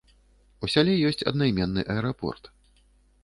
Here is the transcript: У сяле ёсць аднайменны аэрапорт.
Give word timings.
У 0.63 0.69
сяле 0.75 0.95
ёсць 1.09 1.21
аднайменны 1.31 1.81
аэрапорт. 1.97 2.43